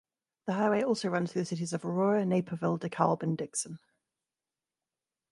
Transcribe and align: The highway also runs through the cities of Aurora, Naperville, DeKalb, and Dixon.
The 0.47 0.53
highway 0.53 0.81
also 0.81 1.09
runs 1.09 1.31
through 1.31 1.43
the 1.43 1.45
cities 1.45 1.73
of 1.73 1.85
Aurora, 1.85 2.25
Naperville, 2.25 2.79
DeKalb, 2.79 3.21
and 3.21 3.37
Dixon. 3.37 3.77